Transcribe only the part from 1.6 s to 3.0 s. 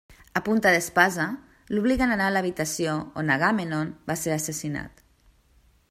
l'obliguen a anar a l'habitació